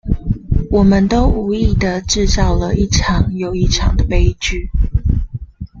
[0.71, 4.71] 我們都無意的製造了一場又一場的悲劇